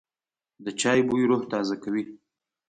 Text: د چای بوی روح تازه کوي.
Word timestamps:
د 0.63 0.65
چای 0.81 0.99
بوی 1.07 1.23
روح 1.29 1.41
تازه 1.51 1.75
کوي. 1.83 2.03